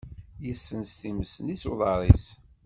[0.45, 2.25] Yessens times-nni s uḍar-is.